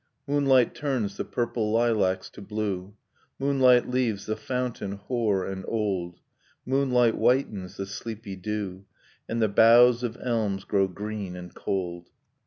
[0.25, 2.95] Moonlight turns the purple lilacs to blue.
[3.37, 6.19] Moonlight leaves the fountain hoar and old,
[6.65, 8.83] Moonlight whitens the sleepy dew.
[9.29, 12.09] And the boughs of elms grow green and cold.